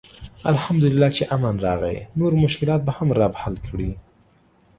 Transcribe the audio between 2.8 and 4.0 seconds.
به هم رب حل کړي.